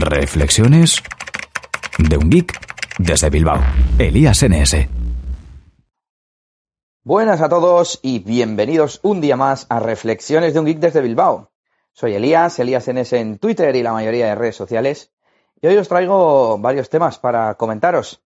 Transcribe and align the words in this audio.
Reflexiones 0.00 1.02
de 1.98 2.16
un 2.16 2.28
geek 2.28 2.52
desde 2.98 3.30
Bilbao. 3.30 3.60
Elías 3.98 4.42
NS. 4.42 4.88
Buenas 7.02 7.40
a 7.40 7.48
todos 7.48 8.00
y 8.02 8.18
bienvenidos 8.18 9.00
un 9.02 9.20
día 9.20 9.36
más 9.36 9.66
a 9.68 9.80
Reflexiones 9.80 10.54
de 10.54 10.60
un 10.60 10.66
geek 10.66 10.78
desde 10.78 11.00
Bilbao. 11.00 11.50
Soy 11.92 12.14
Elías, 12.14 12.58
Elías 12.58 12.88
NS 12.92 13.14
en 13.14 13.38
Twitter 13.38 13.74
y 13.76 13.82
la 13.82 13.92
mayoría 13.92 14.26
de 14.26 14.34
redes 14.34 14.56
sociales. 14.56 15.12
Y 15.60 15.66
hoy 15.66 15.76
os 15.76 15.88
traigo 15.88 16.58
varios 16.58 16.90
temas 16.90 17.18
para 17.18 17.54
comentaros. 17.54 18.22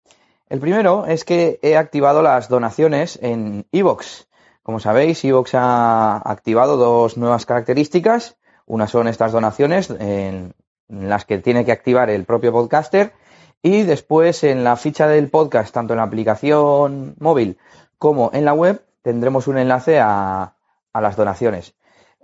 El 0.48 0.60
primero 0.60 1.06
es 1.06 1.24
que 1.24 1.58
he 1.62 1.76
activado 1.76 2.20
las 2.20 2.48
donaciones 2.48 3.18
en 3.22 3.66
Evox. 3.72 4.28
Como 4.62 4.80
sabéis, 4.80 5.24
Evox 5.24 5.54
ha 5.54 6.16
activado 6.16 6.76
dos 6.76 7.16
nuevas 7.16 7.46
características. 7.46 8.36
Una 8.66 8.86
son 8.86 9.08
estas 9.08 9.32
donaciones 9.32 9.90
en 9.90 10.54
las 10.88 11.24
que 11.24 11.38
tiene 11.38 11.64
que 11.64 11.72
activar 11.72 12.10
el 12.10 12.24
propio 12.24 12.52
podcaster 12.52 13.12
y 13.62 13.82
después 13.82 14.44
en 14.44 14.64
la 14.64 14.76
ficha 14.76 15.08
del 15.08 15.30
podcast, 15.30 15.72
tanto 15.72 15.94
en 15.94 15.98
la 15.98 16.04
aplicación 16.04 17.14
móvil 17.18 17.58
como 17.98 18.30
en 18.34 18.44
la 18.44 18.52
web, 18.52 18.84
tendremos 19.02 19.48
un 19.48 19.58
enlace 19.58 19.98
a, 20.00 20.54
a 20.92 21.00
las 21.00 21.16
donaciones. 21.16 21.74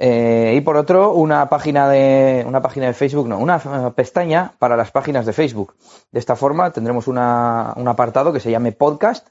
Eh, 0.03 0.55
y 0.57 0.63
por 0.63 0.79
otro, 0.79 1.13
una 1.13 1.51
página 1.51 1.87
de 1.91 2.43
una 2.47 2.63
página 2.63 2.87
de 2.87 2.95
Facebook, 2.95 3.29
no, 3.29 3.39
una 3.39 3.59
pestaña 3.91 4.55
para 4.59 4.75
las 4.75 4.91
páginas 4.91 5.27
de 5.27 5.35
Facebook. 5.35 5.75
De 6.11 6.19
esta 6.19 6.37
forma 6.37 6.71
tendremos 6.71 7.07
una, 7.07 7.75
un 7.77 7.87
apartado 7.87 8.33
que 8.33 8.41
se 8.41 8.51
llame 8.51 8.73
podcast 8.73 9.29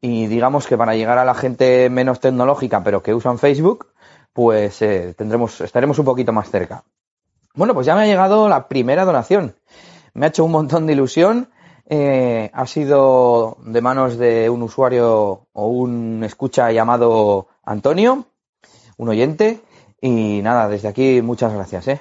y 0.00 0.26
digamos 0.26 0.66
que 0.66 0.76
para 0.76 0.96
llegar 0.96 1.18
a 1.18 1.24
la 1.24 1.34
gente 1.34 1.88
menos 1.88 2.18
tecnológica 2.18 2.82
pero 2.82 3.00
que 3.00 3.14
usan 3.14 3.38
Facebook, 3.38 3.92
pues 4.32 4.82
eh, 4.82 5.14
tendremos, 5.16 5.60
estaremos 5.60 6.00
un 6.00 6.04
poquito 6.04 6.32
más 6.32 6.50
cerca. 6.50 6.82
Bueno, 7.54 7.74
pues 7.74 7.86
ya 7.86 7.94
me 7.94 8.02
ha 8.02 8.06
llegado 8.06 8.48
la 8.48 8.68
primera 8.68 9.04
donación. 9.04 9.56
Me 10.14 10.26
ha 10.26 10.28
hecho 10.28 10.44
un 10.44 10.52
montón 10.52 10.86
de 10.86 10.92
ilusión. 10.92 11.50
Eh, 11.90 12.50
ha 12.52 12.66
sido 12.66 13.56
de 13.64 13.80
manos 13.80 14.18
de 14.18 14.50
un 14.50 14.62
usuario 14.62 15.46
o 15.52 15.66
un 15.68 16.22
escucha 16.22 16.70
llamado 16.70 17.48
Antonio, 17.64 18.26
un 18.96 19.08
oyente. 19.08 19.60
Y 20.00 20.40
nada, 20.42 20.68
desde 20.68 20.88
aquí 20.88 21.22
muchas 21.22 21.52
gracias. 21.52 21.88
¿eh? 21.88 22.00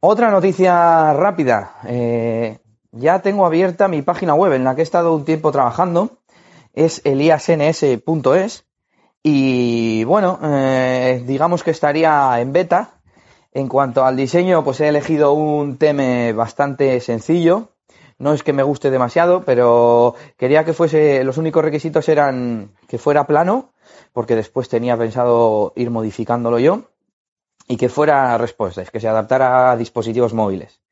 Otra 0.00 0.30
noticia 0.30 1.12
rápida. 1.14 1.76
Eh, 1.86 2.58
ya 2.92 3.20
tengo 3.22 3.46
abierta 3.46 3.88
mi 3.88 4.02
página 4.02 4.34
web 4.34 4.52
en 4.52 4.64
la 4.64 4.74
que 4.74 4.82
he 4.82 4.84
estado 4.84 5.14
un 5.14 5.24
tiempo 5.24 5.50
trabajando. 5.50 6.18
Es 6.72 7.00
eliasns.es. 7.04 8.66
Y 9.22 10.04
bueno, 10.04 10.38
eh, 10.42 11.24
digamos 11.26 11.64
que 11.64 11.72
estaría 11.72 12.38
en 12.40 12.52
beta. 12.52 12.95
En 13.56 13.68
cuanto 13.68 14.04
al 14.04 14.16
diseño, 14.16 14.62
pues 14.64 14.82
he 14.82 14.88
elegido 14.88 15.32
un 15.32 15.78
tema 15.78 16.30
bastante 16.34 17.00
sencillo. 17.00 17.70
No 18.18 18.34
es 18.34 18.42
que 18.42 18.52
me 18.52 18.62
guste 18.62 18.90
demasiado, 18.90 19.44
pero 19.46 20.14
quería 20.36 20.66
que 20.66 20.74
fuese, 20.74 21.24
los 21.24 21.38
únicos 21.38 21.64
requisitos 21.64 22.06
eran 22.10 22.72
que 22.86 22.98
fuera 22.98 23.26
plano, 23.26 23.70
porque 24.12 24.36
después 24.36 24.68
tenía 24.68 24.98
pensado 24.98 25.72
ir 25.74 25.90
modificándolo 25.90 26.58
yo, 26.58 26.82
y 27.66 27.78
que 27.78 27.88
fuera 27.88 28.36
respuestas, 28.36 28.90
que 28.90 29.00
se 29.00 29.08
adaptara 29.08 29.70
a 29.70 29.76
dispositivos 29.78 30.34
móviles. 30.34 30.82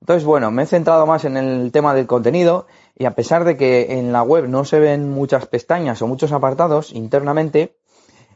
Entonces, 0.00 0.24
bueno, 0.24 0.52
me 0.52 0.62
he 0.62 0.66
centrado 0.66 1.06
más 1.06 1.24
en 1.24 1.36
el 1.36 1.72
tema 1.72 1.92
del 1.92 2.06
contenido 2.06 2.68
y 2.94 3.06
a 3.06 3.16
pesar 3.16 3.42
de 3.42 3.56
que 3.56 3.98
en 3.98 4.12
la 4.12 4.22
web 4.22 4.46
no 4.48 4.64
se 4.64 4.78
ven 4.78 5.10
muchas 5.10 5.46
pestañas 5.46 6.00
o 6.02 6.06
muchos 6.06 6.30
apartados 6.30 6.92
internamente, 6.92 7.76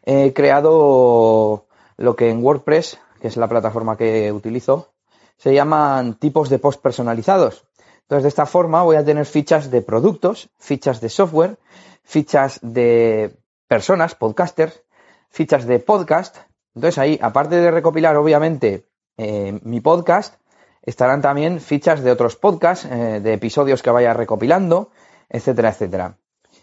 he 0.04 0.32
creado 0.32 1.66
lo 1.98 2.16
que 2.16 2.30
en 2.30 2.42
WordPress, 2.42 2.98
que 3.20 3.28
es 3.28 3.36
la 3.36 3.48
plataforma 3.48 3.96
que 3.96 4.32
utilizo, 4.32 4.88
se 5.36 5.54
llaman 5.54 6.14
tipos 6.14 6.48
de 6.48 6.58
post 6.58 6.82
personalizados. 6.82 7.64
Entonces, 8.02 8.24
de 8.24 8.28
esta 8.28 8.46
forma 8.46 8.82
voy 8.82 8.96
a 8.96 9.04
tener 9.04 9.24
fichas 9.24 9.70
de 9.70 9.82
productos, 9.82 10.50
fichas 10.58 11.00
de 11.00 11.08
software, 11.08 11.58
fichas 12.02 12.58
de 12.62 13.36
personas, 13.68 14.14
podcasters, 14.16 14.82
fichas 15.28 15.64
de 15.66 15.78
podcast. 15.78 16.36
Entonces 16.74 16.98
ahí, 16.98 17.18
aparte 17.22 17.56
de 17.56 17.70
recopilar 17.70 18.16
obviamente 18.16 18.86
eh, 19.16 19.60
mi 19.62 19.80
podcast, 19.80 20.34
estarán 20.82 21.22
también 21.22 21.60
fichas 21.60 22.02
de 22.02 22.10
otros 22.10 22.36
podcasts, 22.36 22.86
eh, 22.86 23.20
de 23.22 23.32
episodios 23.32 23.82
que 23.82 23.90
vaya 23.90 24.12
recopilando, 24.12 24.90
etcétera, 25.28 25.70
etcétera. 25.70 26.16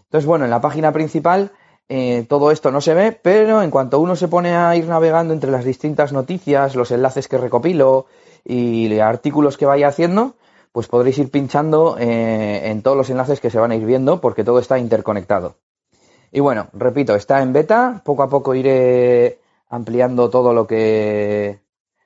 Entonces, 0.03 0.25
bueno, 0.25 0.45
en 0.45 0.51
la 0.51 0.61
página 0.61 0.91
principal 0.91 1.51
eh, 1.89 2.25
todo 2.27 2.51
esto 2.51 2.71
no 2.71 2.81
se 2.81 2.93
ve, 2.93 3.11
pero 3.11 3.61
en 3.61 3.71
cuanto 3.71 3.99
uno 3.99 4.15
se 4.15 4.27
pone 4.27 4.55
a 4.55 4.75
ir 4.75 4.87
navegando 4.87 5.33
entre 5.33 5.51
las 5.51 5.65
distintas 5.65 6.13
noticias, 6.13 6.75
los 6.75 6.91
enlaces 6.91 7.27
que 7.27 7.37
recopilo 7.37 8.05
y 8.43 8.97
artículos 8.99 9.57
que 9.57 9.65
vaya 9.65 9.87
haciendo, 9.87 10.35
pues 10.71 10.87
podréis 10.87 11.17
ir 11.17 11.31
pinchando 11.31 11.97
en 11.99 12.81
todos 12.81 12.95
los 12.95 13.09
enlaces 13.09 13.41
que 13.41 13.49
se 13.49 13.59
van 13.59 13.71
a 13.71 13.75
ir 13.75 13.85
viendo 13.85 14.21
porque 14.21 14.43
todo 14.43 14.59
está 14.59 14.79
interconectado. 14.79 15.55
Y 16.31 16.39
bueno, 16.39 16.67
repito, 16.73 17.15
está 17.15 17.41
en 17.41 17.53
beta, 17.53 18.01
poco 18.03 18.23
a 18.23 18.29
poco 18.29 18.53
iré 18.53 19.39
ampliando 19.69 20.29
todo 20.29 20.53
lo 20.53 20.67
que, 20.67 21.61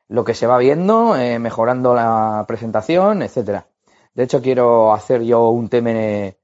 lo 0.08 0.24
que 0.24 0.34
se 0.34 0.48
va 0.48 0.58
viendo, 0.58 1.16
eh, 1.16 1.40
mejorando 1.40 1.94
la 1.94 2.46
presentación, 2.48 3.22
etcétera. 3.22 3.68
De 4.14 4.24
hecho, 4.24 4.42
quiero 4.42 4.94
hacer 4.94 5.24
yo 5.24 5.50
un 5.50 5.70
TMN 5.70 6.36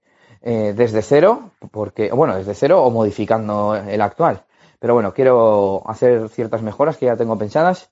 eh, 0.42 0.74
desde 0.76 1.02
cero, 1.02 1.52
porque, 1.72 2.12
bueno, 2.12 2.36
desde 2.36 2.54
cero 2.54 2.84
o 2.84 2.92
modificando 2.92 3.76
el 3.76 4.02
actual. 4.02 4.44
Pero 4.80 4.94
bueno, 4.94 5.14
quiero 5.14 5.82
hacer 5.86 6.30
ciertas 6.30 6.62
mejoras 6.62 6.98
que 6.98 7.08
ya 7.08 7.16
tengo 7.16 7.38
pensadas. 7.38 7.90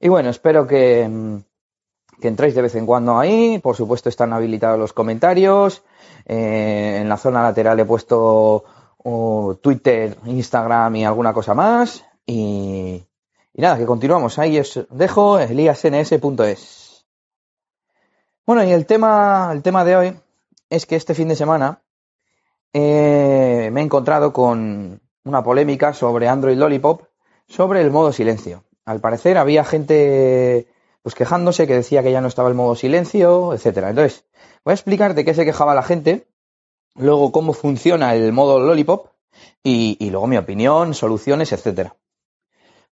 Y 0.00 0.08
bueno, 0.08 0.30
espero 0.30 0.66
que, 0.66 1.08
mm, 1.08 1.36
entréis 2.22 2.54
de 2.54 2.62
vez 2.62 2.74
en 2.74 2.86
cuando 2.86 3.18
ahí. 3.18 3.58
Por 3.62 3.76
supuesto, 3.76 4.08
están 4.08 4.32
habilitados 4.32 4.78
los 4.78 4.92
comentarios. 4.92 5.82
Eh, 6.24 6.98
en 7.00 7.08
la 7.08 7.16
zona 7.16 7.42
lateral 7.42 7.78
he 7.78 7.84
puesto 7.84 8.64
Twitter, 9.62 10.16
Instagram 10.24 10.96
y 10.96 11.04
alguna 11.04 11.32
cosa 11.32 11.54
más. 11.54 12.04
Y, 12.26 13.04
nada, 13.54 13.78
que 13.78 13.86
continuamos. 13.86 14.38
Ahí 14.38 14.58
os 14.58 14.86
dejo 14.90 15.38
eliasns.es. 15.38 17.06
Bueno, 18.44 18.64
y 18.64 18.72
el 18.72 18.86
tema, 18.86 19.50
el 19.52 19.62
tema 19.62 19.84
de 19.84 19.96
hoy 19.96 20.16
es 20.70 20.86
que 20.86 20.96
este 20.96 21.14
fin 21.14 21.28
de 21.28 21.36
semana 21.36 21.82
eh, 22.72 23.70
me 23.72 23.80
he 23.80 23.84
encontrado 23.84 24.32
con 24.32 25.00
una 25.24 25.42
polémica 25.42 25.92
sobre 25.92 26.28
Android 26.28 26.56
Lollipop, 26.56 27.02
sobre 27.48 27.80
el 27.80 27.90
modo 27.90 28.12
silencio. 28.12 28.64
Al 28.84 29.00
parecer 29.00 29.38
había 29.38 29.64
gente 29.64 30.68
pues 31.02 31.14
quejándose 31.14 31.66
que 31.66 31.74
decía 31.74 32.02
que 32.02 32.12
ya 32.12 32.20
no 32.20 32.28
estaba 32.28 32.48
el 32.48 32.54
modo 32.54 32.74
silencio, 32.74 33.54
etcétera. 33.54 33.90
Entonces, 33.90 34.24
voy 34.64 34.72
a 34.72 34.74
explicar 34.74 35.14
de 35.14 35.24
qué 35.24 35.34
se 35.34 35.44
quejaba 35.44 35.74
la 35.74 35.82
gente 35.82 36.26
luego 36.96 37.32
cómo 37.32 37.52
funciona 37.52 38.14
el 38.14 38.32
modo 38.32 38.58
Lollipop 38.58 39.08
y, 39.62 40.10
luego 40.10 40.26
mi 40.26 40.36
opinión, 40.36 40.94
soluciones, 40.94 41.52
etcétera. 41.52 41.96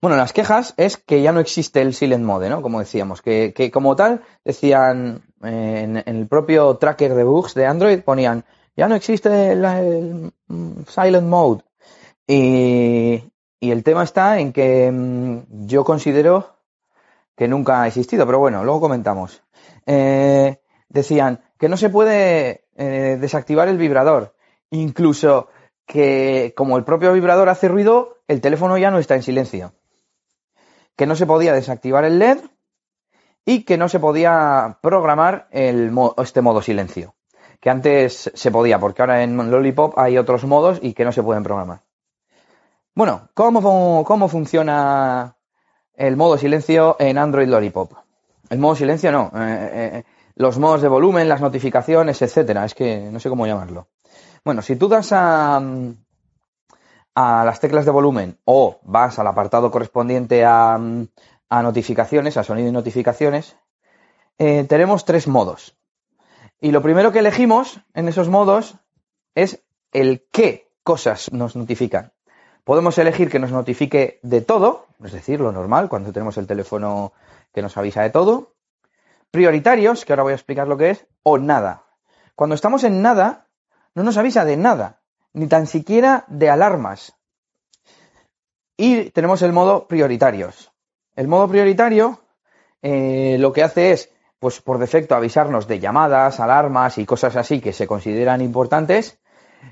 Bueno, 0.00 0.16
las 0.16 0.32
quejas 0.32 0.74
es 0.76 0.98
que 0.98 1.22
ya 1.22 1.32
no 1.32 1.40
existe 1.40 1.80
el 1.80 1.94
Silent 1.94 2.24
Mode, 2.24 2.50
¿no? 2.50 2.60
Como 2.60 2.80
decíamos, 2.80 3.22
que, 3.22 3.70
como 3.72 3.96
tal, 3.96 4.22
decían 4.44 5.22
en, 5.44 6.02
el 6.04 6.26
propio 6.26 6.76
tracker 6.76 7.14
de 7.14 7.24
bugs 7.24 7.54
de 7.54 7.66
Android, 7.66 8.00
ponían, 8.00 8.44
ya 8.76 8.88
no 8.88 8.94
existe 8.94 9.52
el, 9.52 10.32
Silent 10.88 11.28
Mode. 11.28 11.62
Y, 12.26 13.22
el 13.60 13.82
tema 13.82 14.04
está 14.04 14.38
en 14.38 14.52
que 14.52 14.90
mm, 14.92 15.66
yo 15.66 15.84
considero 15.84 16.56
que 17.34 17.48
nunca 17.48 17.82
ha 17.82 17.86
existido, 17.86 18.26
pero 18.26 18.38
bueno, 18.38 18.62
luego 18.62 18.80
comentamos. 18.80 19.42
Eh, 19.86 20.60
decían 20.88 21.40
que 21.58 21.68
no 21.68 21.76
se 21.76 21.88
puede 21.88 22.64
eh, 22.76 23.16
desactivar 23.20 23.68
el 23.68 23.78
vibrador. 23.78 24.34
Incluso 24.70 25.48
que 25.86 26.52
como 26.56 26.76
el 26.76 26.84
propio 26.84 27.12
vibrador 27.12 27.48
hace 27.48 27.68
ruido, 27.68 28.18
el 28.28 28.40
teléfono 28.40 28.78
ya 28.78 28.90
no 28.90 28.98
está 28.98 29.14
en 29.14 29.22
silencio. 29.22 29.72
Que 30.96 31.06
no 31.06 31.16
se 31.16 31.26
podía 31.26 31.52
desactivar 31.52 32.04
el 32.04 32.18
LED 32.18 32.38
y 33.44 33.64
que 33.64 33.76
no 33.76 33.88
se 33.88 34.00
podía 34.00 34.78
programar 34.80 35.48
el 35.50 35.92
este 36.18 36.40
modo 36.40 36.62
silencio. 36.62 37.14
Que 37.60 37.70
antes 37.70 38.30
se 38.34 38.50
podía, 38.50 38.78
porque 38.78 39.02
ahora 39.02 39.22
en 39.22 39.50
Lollipop 39.50 39.98
hay 39.98 40.18
otros 40.18 40.44
modos 40.44 40.78
y 40.82 40.92
que 40.92 41.04
no 41.04 41.12
se 41.12 41.22
pueden 41.22 41.42
programar. 41.42 41.80
Bueno, 42.94 43.28
¿cómo, 43.34 44.04
cómo 44.04 44.28
funciona 44.28 45.36
el 45.94 46.16
modo 46.16 46.38
silencio 46.38 46.96
en 46.98 47.18
Android 47.18 47.48
Lollipop? 47.48 47.92
El 48.50 48.58
modo 48.58 48.76
silencio 48.76 49.10
no. 49.10 49.32
Eh, 49.34 49.70
eh, 49.72 50.04
los 50.36 50.58
modos 50.58 50.82
de 50.82 50.88
volumen, 50.88 51.28
las 51.28 51.40
notificaciones, 51.40 52.20
etcétera. 52.20 52.64
Es 52.64 52.74
que 52.74 53.08
no 53.10 53.18
sé 53.18 53.28
cómo 53.28 53.46
llamarlo. 53.46 53.88
Bueno, 54.44 54.62
si 54.62 54.76
tú 54.76 54.88
das 54.88 55.10
a, 55.12 55.60
a 57.14 57.44
las 57.44 57.60
teclas 57.60 57.84
de 57.84 57.90
volumen 57.90 58.38
o 58.44 58.78
vas 58.82 59.18
al 59.18 59.26
apartado 59.26 59.70
correspondiente 59.70 60.44
a, 60.44 60.78
a 61.54 61.62
notificaciones, 61.62 62.36
a 62.36 62.42
sonido 62.42 62.68
y 62.68 62.72
notificaciones, 62.72 63.56
eh, 64.38 64.64
tenemos 64.68 65.04
tres 65.04 65.28
modos. 65.28 65.76
Y 66.60 66.72
lo 66.72 66.82
primero 66.82 67.12
que 67.12 67.20
elegimos 67.20 67.80
en 67.94 68.08
esos 68.08 68.28
modos 68.28 68.74
es 69.36 69.62
el 69.92 70.26
qué 70.32 70.68
cosas 70.82 71.32
nos 71.32 71.54
notifican. 71.54 72.12
Podemos 72.64 72.98
elegir 72.98 73.30
que 73.30 73.38
nos 73.38 73.52
notifique 73.52 74.18
de 74.22 74.40
todo, 74.40 74.88
es 75.04 75.12
decir, 75.12 75.38
lo 75.38 75.52
normal, 75.52 75.88
cuando 75.88 76.12
tenemos 76.12 76.38
el 76.38 76.48
teléfono 76.48 77.12
que 77.52 77.62
nos 77.62 77.76
avisa 77.76 78.02
de 78.02 78.10
todo 78.10 78.54
prioritarios, 79.30 80.04
que 80.04 80.12
ahora 80.12 80.24
voy 80.24 80.32
a 80.32 80.36
explicar 80.36 80.66
lo 80.66 80.76
que 80.76 80.90
es, 80.90 81.06
o 81.22 81.38
nada. 81.38 81.84
Cuando 82.34 82.54
estamos 82.54 82.82
en 82.82 83.00
nada, 83.00 83.46
no 83.94 84.02
nos 84.02 84.16
avisa 84.16 84.44
de 84.44 84.56
nada, 84.56 85.02
ni 85.32 85.46
tan 85.46 85.68
siquiera 85.68 86.24
de 86.26 86.50
alarmas. 86.50 87.14
Y 88.76 89.10
tenemos 89.10 89.42
el 89.42 89.52
modo 89.52 89.86
prioritarios. 89.86 90.73
El 91.16 91.28
modo 91.28 91.48
prioritario 91.48 92.20
eh, 92.82 93.36
lo 93.38 93.52
que 93.52 93.62
hace 93.62 93.92
es, 93.92 94.10
pues 94.38 94.60
por 94.60 94.78
defecto, 94.78 95.14
avisarnos 95.14 95.66
de 95.66 95.80
llamadas, 95.80 96.38
alarmas 96.38 96.98
y 96.98 97.06
cosas 97.06 97.34
así 97.36 97.60
que 97.60 97.72
se 97.72 97.86
consideran 97.86 98.42
importantes, 98.42 99.18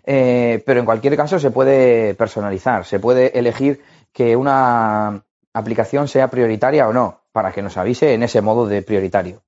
eh, 0.05 0.62
pero 0.65 0.81
en 0.81 0.87
cualquier 0.87 1.15
caso 1.17 1.39
se 1.39 1.50
puede 1.50 2.15
personalizar, 2.15 2.87
se 2.87 3.00
puede 3.00 3.39
elegir 3.39 3.83
que 4.12 4.35
una 4.35 5.25
aplicación 5.53 6.09
sea 6.09 6.29
prioritaria 6.29 6.89
o 6.89 6.93
no, 6.94 7.21
para 7.33 7.53
que 7.53 7.61
nos 7.61 7.77
avise 7.77 8.15
en 8.15 8.23
ese 8.23 8.41
modo 8.41 8.67
de 8.67 8.81
prioritario. 8.81 9.43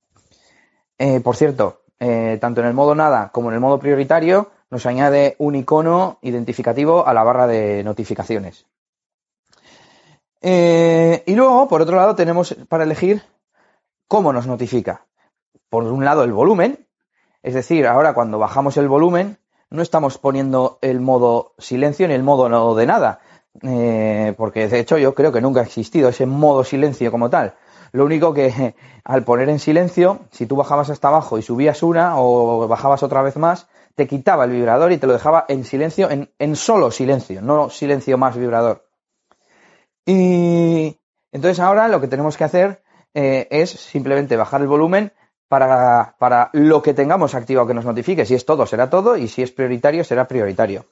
Eh, 0.99 1.20
por 1.20 1.37
cierto, 1.37 1.81
tanto 1.99 2.61
en 2.61 2.67
el 2.67 2.75
modo 2.75 2.94
nada 2.94 3.31
como 3.32 3.49
en 3.49 3.55
el 3.55 3.61
modo 3.61 3.79
prioritario 3.79 4.50
nos 4.70 4.85
añade 4.85 5.37
un 5.38 5.55
icono 5.55 6.19
identificativo 6.20 7.06
a 7.06 7.14
la 7.14 7.23
barra 7.23 7.46
de 7.46 7.82
notificaciones. 7.82 8.67
Y 10.46 11.35
luego, 11.35 11.69
por 11.69 11.82
otro 11.82 11.96
lado, 11.96 12.14
tenemos 12.14 12.55
para 12.69 12.85
elegir 12.85 13.23
¿Cómo 14.08 14.32
nos 14.32 14.46
notifica? 14.46 15.06
Por 15.70 15.85
un 15.85 16.05
lado, 16.05 16.25
el 16.25 16.32
volumen, 16.32 16.87
es 17.43 17.55
decir, 17.55 17.87
ahora 17.87 18.14
cuando 18.14 18.38
bajamos 18.38 18.76
el 18.76 18.87
volumen, 18.87 19.38
no 19.70 19.82
estamos 19.82 20.19
poniendo 20.19 20.79
el 20.82 21.00
modo 21.00 21.55
silencio 21.58 22.06
ni 22.06 22.14
el 22.14 22.23
modo 22.23 22.49
no 22.49 22.75
de 22.75 22.87
nada, 22.87 23.20
eh, 23.62 24.35
porque 24.37 24.69
de 24.69 24.79
hecho 24.79 24.99
yo 24.99 25.14
creo 25.14 25.32
que 25.32 25.41
nunca 25.41 25.61
ha 25.61 25.64
existido 25.64 26.11
ese 26.11 26.26
modo 26.26 26.64
silencio 26.64 27.11
como 27.11 27.31
tal. 27.31 27.55
Lo 27.93 28.05
único 28.05 28.35
que 28.35 28.75
al 29.05 29.25
poner 29.25 29.49
en 29.49 29.58
silencio, 29.58 30.20
si 30.31 30.46
tú 30.46 30.55
bajabas 30.55 30.91
hasta 30.91 31.08
abajo 31.08 31.38
y 31.38 31.43
subías 31.43 31.82
una 31.82 32.19
o 32.19 32.69
bajabas 32.69 33.02
otra 33.02 33.23
vez 33.23 33.37
más, 33.37 33.69
te 33.94 34.06
quitaba 34.06 34.44
el 34.44 34.50
vibrador 34.50 34.93
y 34.93 34.99
te 34.99 35.06
lo 35.06 35.14
dejaba 35.14 35.46
en 35.49 35.64
silencio, 35.64 36.11
en, 36.11 36.31
en 36.38 36.56
solo 36.56 36.91
silencio, 36.91 37.41
no 37.41 37.70
silencio 37.70 38.19
más 38.19 38.37
vibrador. 38.37 38.83
Y 40.06 40.99
entonces 41.33 41.61
ahora 41.61 41.89
lo 41.89 42.01
que 42.01 42.09
tenemos 42.09 42.37
que 42.37 42.45
hacer 42.45 42.83
eh, 43.15 43.49
es 43.51 43.71
simplemente 43.71 44.37
bajar 44.37 44.61
el 44.61 44.67
volumen 44.67 45.12
para, 45.49 46.17
para, 46.19 46.51
lo 46.53 46.83
que 46.83 46.95
tengamos 46.95 47.35
activado 47.35 47.67
que 47.67 47.75
nos 47.75 47.85
notifique. 47.85 48.27
Si 48.27 48.35
es 48.35 48.45
todo, 48.45 48.67
será 48.67 48.91
todo, 48.91 49.17
y 49.17 49.29
si 49.29 49.43
es 49.43 49.53
prioritario, 49.53 50.05
será 50.05 50.27
prioritario. 50.27 50.87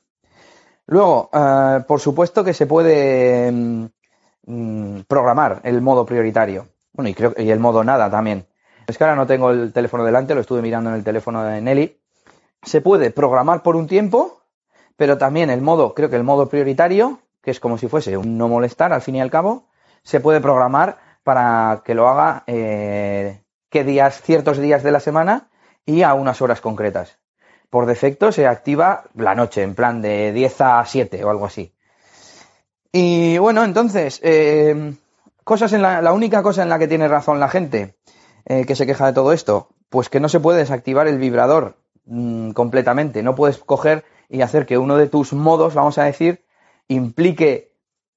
Luego, 0.86 1.30
eh, 1.32 1.80
por 1.86 2.00
supuesto 2.00 2.44
que 2.44 2.54
se 2.54 2.66
puede 2.66 3.50
mm, 3.50 3.86
mm, 4.46 5.00
programar 5.08 5.60
el 5.64 5.80
modo 5.80 6.04
prioritario. 6.04 6.68
Bueno, 6.92 7.08
y 7.08 7.14
creo 7.14 7.34
y 7.36 7.50
el 7.50 7.60
modo 7.60 7.82
nada 7.84 8.10
también. 8.10 8.46
Es 8.86 8.98
que 8.98 9.04
ahora 9.04 9.16
no 9.16 9.26
tengo 9.26 9.50
el 9.50 9.72
teléfono 9.72 10.04
delante, 10.04 10.34
lo 10.34 10.40
estuve 10.40 10.62
mirando 10.62 10.90
en 10.90 10.96
el 10.96 11.04
teléfono 11.04 11.42
de 11.44 11.60
Nelly. 11.60 11.98
Se 12.62 12.80
puede 12.80 13.10
programar 13.10 13.62
por 13.62 13.76
un 13.76 13.86
tiempo, 13.86 14.42
pero 14.96 15.18
también 15.18 15.50
el 15.50 15.62
modo, 15.62 15.94
creo 15.94 16.10
que 16.10 16.16
el 16.16 16.24
modo 16.24 16.48
prioritario, 16.48 17.20
que 17.42 17.50
es 17.50 17.60
como 17.60 17.78
si 17.78 17.88
fuese 17.88 18.16
un 18.16 18.38
no 18.38 18.48
molestar 18.48 18.92
al 18.92 19.02
fin 19.02 19.16
y 19.16 19.20
al 19.20 19.30
cabo, 19.30 19.68
se 20.02 20.20
puede 20.20 20.40
programar 20.40 20.98
para 21.22 21.82
que 21.84 21.94
lo 21.94 22.08
haga 22.08 22.44
eh, 22.46 23.42
qué 23.70 23.84
días, 23.84 24.20
ciertos 24.22 24.58
días 24.58 24.82
de 24.82 24.92
la 24.92 25.00
semana 25.00 25.48
y 25.84 26.02
a 26.02 26.14
unas 26.14 26.40
horas 26.40 26.60
concretas. 26.60 27.18
Por 27.70 27.86
defecto 27.86 28.32
se 28.32 28.46
activa 28.46 29.04
la 29.14 29.34
noche, 29.34 29.62
en 29.62 29.74
plan 29.74 30.02
de 30.02 30.32
10 30.32 30.60
a 30.60 30.84
7 30.84 31.24
o 31.24 31.30
algo 31.30 31.46
así. 31.46 31.74
Y 32.92 33.38
bueno, 33.38 33.64
entonces, 33.64 34.20
eh, 34.22 34.94
cosas 35.44 35.72
en 35.72 35.82
la, 35.82 36.02
la, 36.02 36.12
única 36.12 36.42
cosa 36.42 36.62
en 36.62 36.68
la 36.68 36.78
que 36.78 36.88
tiene 36.88 37.08
razón 37.08 37.40
la 37.40 37.48
gente 37.48 37.96
eh, 38.44 38.66
que 38.66 38.76
se 38.76 38.86
queja 38.86 39.06
de 39.06 39.12
todo 39.12 39.32
esto, 39.32 39.68
pues 39.88 40.08
que 40.08 40.20
no 40.20 40.28
se 40.28 40.40
puede 40.40 40.58
desactivar 40.58 41.08
el 41.08 41.18
vibrador 41.18 41.76
mmm, 42.04 42.50
completamente. 42.50 43.22
No 43.22 43.34
puedes 43.34 43.58
coger 43.58 44.04
y 44.28 44.42
hacer 44.42 44.66
que 44.66 44.78
uno 44.78 44.96
de 44.96 45.08
tus 45.08 45.32
modos, 45.32 45.74
vamos 45.74 45.98
a 45.98 46.04
decir, 46.04 46.44
implique 46.92 47.72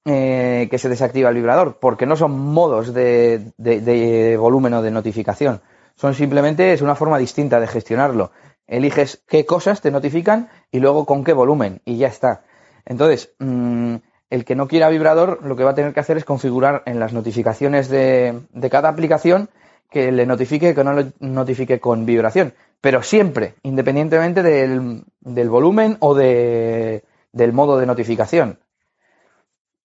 eh, 0.06 0.68
que 0.69 0.77
se 0.77 0.89
desactiva 0.89 1.30
el 1.30 1.36
vibrador, 1.36 1.80
porque 1.80 2.06
no 2.06 2.16
son 2.16 2.39
modos 2.39 2.94
de, 2.94 4.38
volumen 4.39 4.74
o 4.75 4.81
de 4.81 4.92
notificación. 4.92 5.62
Son 5.95 6.13
simplemente, 6.13 6.74
es 6.74 6.81
una 6.81 6.95
forma 6.95 7.18
distinta 7.18 7.60
de 7.60 7.68
gestionarlo. 7.68 8.31
Eliges 8.68 9.24
qué 9.27 9.45
cosas 9.45 9.81
te 9.81 9.92
notifican 9.92 10.50
y 10.72 10.80
luego 10.80 11.06
con 11.06 11.24
qué 11.24 11.33
volumen 11.33 11.81
y 11.86 11.98
ya 11.98 12.07
está. 12.07 12.44
Entonces, 12.86 13.33
mmm, 13.39 13.95
el 14.30 14.45
que 14.45 14.56
no 14.56 14.68
quiera 14.68 14.89
vibrador 14.89 15.39
lo 15.44 15.56
que 15.56 15.63
va 15.63 15.72
a 15.72 15.75
tener 15.75 15.94
que 15.94 16.00
hacer 16.00 16.18
es 16.18 16.25
configurar 16.25 16.83
en 16.86 17.00
las 17.00 17.13
notificaciones 17.13 17.89
de, 17.89 18.42
de 18.51 18.69
cada 18.69 18.89
aplicación 18.89 19.50
que 19.89 20.12
le 20.12 20.25
notifique 20.25 20.75
que 20.75 20.83
no 20.83 20.94
le 20.94 21.13
notifique 21.19 21.80
con 21.80 22.06
vibración. 22.06 22.54
Pero 22.81 23.01
siempre, 23.01 23.56
independientemente 23.63 24.44
del, 24.44 25.04
del 25.22 25.50
volumen 25.50 25.98
o 26.00 26.13
de, 26.13 27.04
del 27.31 27.54
modo 27.54 27.77
de 27.77 27.86
notificación. 27.86 28.60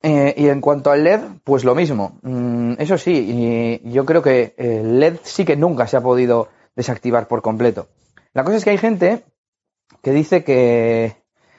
Eh, 0.02 0.34
y 0.36 0.48
en 0.48 0.60
cuanto 0.60 0.90
al 0.90 1.04
LED, 1.04 1.20
pues 1.44 1.64
lo 1.64 1.74
mismo. 1.74 2.18
Mm, 2.22 2.74
eso 2.78 2.96
sí, 2.96 3.80
yo 3.84 4.06
creo 4.06 4.22
que 4.22 4.54
el 4.56 4.98
LED 4.98 5.18
sí 5.22 5.44
que 5.44 5.56
nunca 5.56 5.86
se 5.86 5.96
ha 5.96 6.00
podido 6.00 6.48
desactivar 6.74 7.28
por 7.28 7.42
completo. 7.42 7.88
La 8.32 8.44
cosa 8.44 8.56
es 8.56 8.64
que 8.64 8.70
hay 8.70 8.78
gente 8.78 9.24
que 10.02 10.12
dice 10.12 10.44
que, 10.44 11.16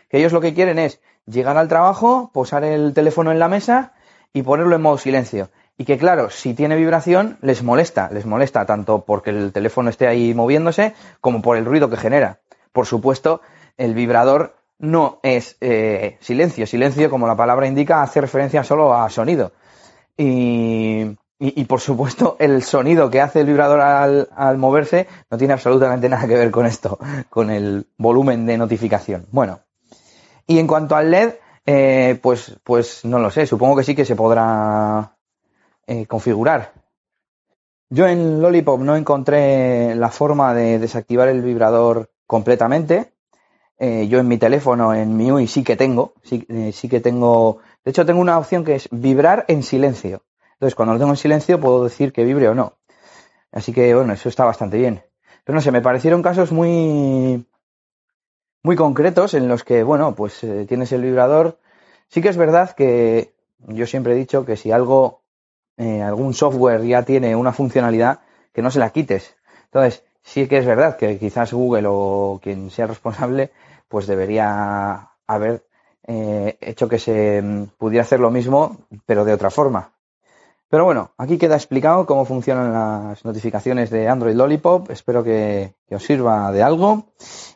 que 0.09 0.17
ellos 0.17 0.33
lo 0.33 0.41
que 0.41 0.53
quieren 0.53 0.79
es 0.79 0.99
llegar 1.25 1.57
al 1.57 1.67
trabajo, 1.67 2.31
posar 2.33 2.63
el 2.63 2.93
teléfono 2.93 3.31
en 3.31 3.39
la 3.39 3.47
mesa 3.47 3.93
y 4.33 4.43
ponerlo 4.43 4.75
en 4.75 4.81
modo 4.81 4.97
silencio. 4.97 5.49
Y 5.77 5.85
que 5.85 5.97
claro, 5.97 6.29
si 6.29 6.53
tiene 6.53 6.75
vibración, 6.75 7.37
les 7.41 7.63
molesta, 7.63 8.09
les 8.11 8.25
molesta 8.25 8.65
tanto 8.65 9.03
porque 9.05 9.31
el 9.31 9.51
teléfono 9.51 9.89
esté 9.89 10.07
ahí 10.07 10.33
moviéndose 10.33 10.93
como 11.21 11.41
por 11.41 11.57
el 11.57 11.65
ruido 11.65 11.89
que 11.89 11.97
genera. 11.97 12.39
Por 12.71 12.85
supuesto, 12.85 13.41
el 13.77 13.93
vibrador 13.93 14.55
no 14.81 15.19
es 15.23 15.55
eh, 15.61 16.17
silencio. 16.19 16.67
Silencio, 16.67 17.09
como 17.09 17.27
la 17.27 17.35
palabra 17.35 17.67
indica, 17.67 18.01
hace 18.01 18.21
referencia 18.21 18.63
solo 18.63 18.93
a 18.93 19.09
sonido. 19.09 19.53
Y, 20.17 21.15
por 21.67 21.79
supuesto, 21.79 22.35
el 22.37 22.61
sonido 22.61 23.09
que 23.09 23.21
hace 23.21 23.39
el 23.39 23.47
vibrador 23.47 23.79
al, 23.79 24.29
al, 24.35 24.57
moverse 24.57 25.07
no 25.31 25.37
tiene 25.37 25.53
absolutamente 25.53 26.07
nada 26.09 26.27
que 26.27 26.35
ver 26.35 26.51
con 26.51 26.67
esto, 26.67 26.99
con 27.29 27.49
el 27.49 27.87
volumen 27.97 28.45
de 28.45 28.57
notificación. 28.57 29.25
Bueno, 29.31 29.61
y 30.45 30.59
en 30.59 30.67
cuanto 30.67 30.95
al 30.95 31.09
LED, 31.09 31.33
eh, 31.65 32.19
pues, 32.21 32.57
pues 32.63 33.05
no 33.05 33.19
lo 33.19 33.31
sé, 33.31 33.45
supongo 33.45 33.75
que 33.75 33.83
sí 33.83 33.95
que 33.95 34.05
se 34.05 34.15
podrá 34.15 35.15
eh, 35.87 36.05
configurar. 36.07 36.73
Yo 37.89 38.07
en 38.07 38.41
Lollipop 38.41 38.81
no 38.81 38.95
encontré 38.95 39.95
la 39.95 40.09
forma 40.09 40.53
de 40.53 40.79
desactivar 40.79 41.27
el 41.27 41.41
vibrador 41.41 42.11
completamente, 42.25 43.13
eh, 43.83 44.07
yo 44.07 44.19
en 44.19 44.27
mi 44.27 44.37
teléfono, 44.37 44.93
en 44.93 45.17
mi 45.17 45.31
UI, 45.31 45.47
sí 45.47 45.63
que 45.63 45.75
tengo, 45.75 46.13
sí, 46.21 46.45
eh, 46.49 46.71
sí, 46.71 46.87
que 46.87 46.99
tengo, 46.99 47.57
de 47.83 47.89
hecho 47.89 48.05
tengo 48.05 48.21
una 48.21 48.37
opción 48.37 48.63
que 48.63 48.75
es 48.75 48.87
vibrar 48.91 49.43
en 49.47 49.63
silencio. 49.63 50.21
Entonces, 50.53 50.75
cuando 50.75 50.93
lo 50.93 50.99
tengo 50.99 51.13
en 51.13 51.17
silencio, 51.17 51.59
puedo 51.59 51.83
decir 51.83 52.13
que 52.13 52.23
vibre 52.23 52.47
o 52.47 52.53
no. 52.53 52.77
Así 53.51 53.73
que, 53.73 53.95
bueno, 53.95 54.13
eso 54.13 54.29
está 54.29 54.45
bastante 54.45 54.77
bien. 54.77 55.01
Pero 55.43 55.55
no 55.55 55.61
sé, 55.61 55.71
me 55.71 55.81
parecieron 55.81 56.21
casos 56.21 56.51
muy, 56.51 57.43
muy 58.61 58.75
concretos 58.75 59.33
en 59.33 59.47
los 59.47 59.63
que, 59.63 59.81
bueno, 59.81 60.13
pues 60.13 60.43
eh, 60.43 60.67
tienes 60.69 60.91
el 60.91 61.01
vibrador. 61.01 61.57
Sí 62.07 62.21
que 62.21 62.29
es 62.29 62.37
verdad 62.37 62.75
que 62.75 63.33
yo 63.67 63.87
siempre 63.87 64.13
he 64.13 64.15
dicho 64.15 64.45
que 64.45 64.57
si 64.57 64.71
algo, 64.71 65.23
algún 65.77 66.35
software 66.35 66.83
ya 66.85 67.01
tiene 67.01 67.35
una 67.35 67.51
funcionalidad, 67.51 68.19
que 68.53 68.61
no 68.61 68.69
se 68.69 68.77
la 68.77 68.91
quites. 68.91 69.35
Entonces, 69.63 70.03
sí 70.23 70.47
que 70.47 70.57
es 70.57 70.65
verdad 70.65 70.97
que 70.97 71.17
quizás 71.17 71.53
Google 71.53 71.87
o 71.87 72.39
quien 72.41 72.69
sea 72.69 72.87
responsable 72.87 73.51
pues 73.87 74.07
debería 74.07 75.09
haber 75.27 75.65
eh, 76.07 76.57
hecho 76.61 76.87
que 76.89 76.99
se 76.99 77.41
mm, 77.41 77.65
pudiera 77.77 78.03
hacer 78.03 78.19
lo 78.19 78.31
mismo, 78.31 78.77
pero 79.05 79.25
de 79.25 79.33
otra 79.33 79.51
forma. 79.51 79.91
Pero 80.69 80.85
bueno, 80.85 81.11
aquí 81.17 81.37
queda 81.37 81.55
explicado 81.55 82.05
cómo 82.05 82.23
funcionan 82.23 82.71
las 82.71 83.25
notificaciones 83.25 83.89
de 83.89 84.07
Android 84.07 84.35
Lollipop. 84.35 84.89
Espero 84.89 85.21
que, 85.21 85.75
os 85.91 86.03
sirva 86.03 86.49
de 86.53 86.63
algo. 86.63 87.07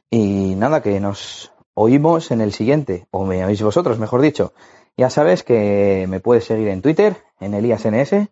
Y 0.10 0.53
nada, 0.57 0.81
que 0.81 1.00
nos 1.00 1.53
oímos 1.74 2.31
en 2.31 2.41
el 2.41 2.51
siguiente, 2.51 3.07
o 3.12 3.25
me 3.25 3.45
oís 3.45 3.62
vosotros, 3.62 4.00
mejor 4.00 4.19
dicho. 4.19 4.53
Ya 4.98 5.10
sabes 5.10 5.43
que 5.43 6.05
me 6.10 6.19
puedes 6.19 6.43
seguir 6.43 6.67
en 6.67 6.81
Twitter, 6.81 7.15
en 7.39 7.53
ElíasNS, 7.53 8.27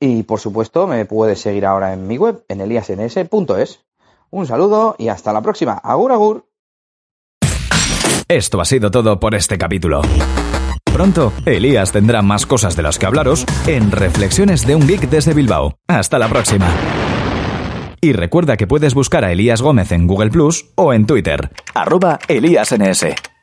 y 0.00 0.22
por 0.22 0.40
supuesto 0.40 0.86
me 0.86 1.04
puedes 1.04 1.40
seguir 1.40 1.66
ahora 1.66 1.92
en 1.92 2.06
mi 2.06 2.18
web, 2.18 2.44
en 2.48 2.60
eliasns.es. 2.60 3.80
Un 4.30 4.46
saludo 4.46 4.96
y 4.98 5.08
hasta 5.08 5.32
la 5.32 5.42
próxima. 5.42 5.74
Agur, 5.74 6.12
agur. 6.12 6.46
Esto 8.28 8.60
ha 8.60 8.64
sido 8.64 8.90
todo 8.90 9.20
por 9.20 9.34
este 9.34 9.56
capítulo. 9.56 10.02
Pronto, 10.84 11.32
Elías 11.44 11.92
tendrá 11.92 12.22
más 12.22 12.46
cosas 12.46 12.74
de 12.74 12.82
las 12.82 12.98
que 12.98 13.06
hablaros 13.06 13.44
en 13.66 13.92
Reflexiones 13.92 14.66
de 14.66 14.74
un 14.74 14.86
Geek 14.86 15.08
desde 15.10 15.34
Bilbao. 15.34 15.74
Hasta 15.86 16.18
la 16.18 16.28
próxima. 16.28 16.68
Y 18.00 18.12
recuerda 18.12 18.56
que 18.56 18.66
puedes 18.66 18.94
buscar 18.94 19.24
a 19.24 19.32
Elías 19.32 19.62
Gómez 19.62 19.92
en 19.92 20.06
Google 20.06 20.30
Plus 20.30 20.70
o 20.74 20.92
en 20.92 21.06
Twitter, 21.06 21.50
arroba 21.74 22.18
ElíasNS. 22.28 23.35